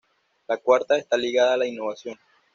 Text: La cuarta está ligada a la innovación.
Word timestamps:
La 0.47 0.57
cuarta 0.57 0.97
está 0.97 1.15
ligada 1.15 1.53
a 1.53 1.57
la 1.57 1.67
innovación. 1.67 2.17